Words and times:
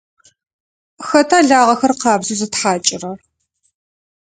Хэта 1.07 1.37
лагъэхэр 1.47 1.93
къабзэу 2.01 2.37
зытхьакӏырэр? 2.39 3.19